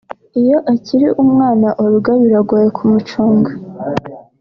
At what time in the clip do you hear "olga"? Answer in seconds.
1.83-2.11